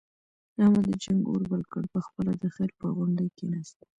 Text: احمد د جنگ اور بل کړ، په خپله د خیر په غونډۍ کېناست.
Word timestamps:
احمد 0.61 0.83
د 0.89 0.91
جنگ 1.03 1.21
اور 1.29 1.41
بل 1.51 1.61
کړ، 1.71 1.83
په 1.93 1.99
خپله 2.05 2.31
د 2.41 2.43
خیر 2.55 2.69
په 2.79 2.85
غونډۍ 2.95 3.27
کېناست. 3.37 3.77